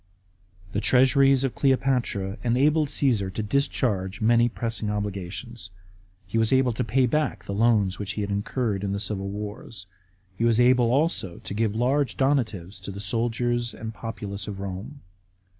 f 0.65 0.73
The 0.73 0.81
treasures 0.81 1.43
of 1.43 1.53
Cleopatra 1.53 2.39
enabled 2.43 2.87
Cassar 2.87 3.29
to 3.29 3.43
discharge 3.43 4.19
many 4.19 4.49
pressing 4.49 4.89
obligations. 4.89 5.69
He 6.25 6.39
was 6.39 6.51
able 6.51 6.73
to 6.73 6.83
pay 6.83 7.05
back 7.05 7.45
the 7.45 7.53
loans 7.53 7.99
which 7.99 8.13
he 8.13 8.21
had 8.21 8.31
incurred 8.31 8.83
in 8.83 8.93
the 8.93 8.99
civil 8.99 9.29
wars. 9.29 9.85
He 10.35 10.43
was 10.43 10.59
able 10.59 10.89
also 10.91 11.37
to 11.37 11.53
give 11.53 11.75
large 11.75 12.17
donatives 12.17 12.79
to 12.81 12.89
the 12.89 12.99
soldiers 12.99 13.75
and 13.75 13.89
the 13.89 13.95
populace 13.95 14.47
of 14.47 14.59
Rome. 14.59 15.01